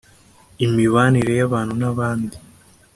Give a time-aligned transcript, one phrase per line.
[0.65, 2.37] imibanire y‟abantu n‟abandi